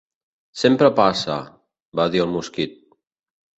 [0.61, 1.37] "Sempre passa",
[2.01, 2.77] va dir el mosquit.